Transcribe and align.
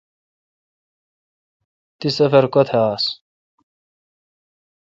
تی 1.99 2.07
سفر 2.17 2.43
کوتھ 2.53 2.73
آس۔ 2.85 3.03